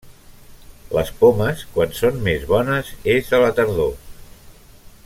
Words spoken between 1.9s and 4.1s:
són més bones és a la tardor.